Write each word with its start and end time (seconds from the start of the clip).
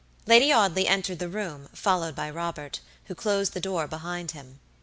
Lady 0.25 0.51
Audley 0.51 0.87
entered 0.87 1.19
the 1.19 1.29
room, 1.29 1.69
followed 1.73 2.15
by 2.15 2.27
Robert, 2.27 2.79
who 3.05 3.13
closed 3.13 3.53
the 3.53 3.59
door 3.61 3.87
behind 3.87 4.31
him. 4.31 4.59